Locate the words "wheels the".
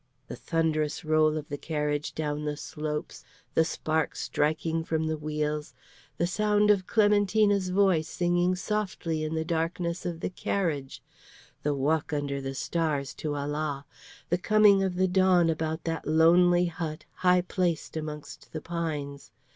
5.15-6.25